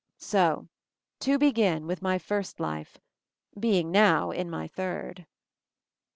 [0.17, 0.67] So,
[1.19, 2.97] to begin with my first life,
[3.59, 5.27] being now in my third